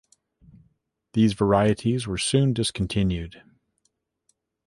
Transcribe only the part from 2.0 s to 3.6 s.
were soon discontinued.